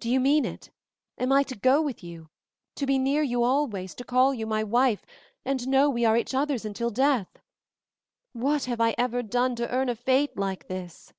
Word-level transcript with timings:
Do 0.00 0.10
you 0.10 0.18
mean 0.18 0.44
it? 0.44 0.70
Am 1.16 1.30
I 1.30 1.44
to 1.44 1.54
go 1.54 1.80
with 1.80 2.02
you? 2.02 2.28
To 2.74 2.86
be 2.86 2.98
near 2.98 3.22
you 3.22 3.44
always, 3.44 3.94
to 3.94 4.02
call 4.04 4.34
you 4.34 4.48
wife, 4.48 5.06
and 5.44 5.68
know 5.68 5.88
we 5.88 6.04
are 6.04 6.16
each 6.16 6.34
other's 6.34 6.64
until 6.64 6.90
death? 6.90 7.38
What 8.32 8.64
have 8.64 8.80
I 8.80 8.96
ever 8.98 9.22
done 9.22 9.54
to 9.54 9.70
earn 9.72 9.88
a 9.88 9.94
fate 9.94 10.36
like 10.36 10.66
this?" 10.66 11.12